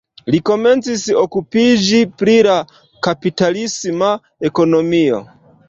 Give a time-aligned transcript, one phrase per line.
[0.35, 2.57] Li komencis okupiĝi pri la
[3.11, 4.11] kapitalisma
[4.53, 5.25] ekonomio.